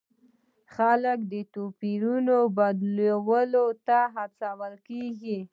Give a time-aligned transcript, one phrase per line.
[0.75, 5.37] خلک د توپیرونو بدلولو ته هڅول کیږي.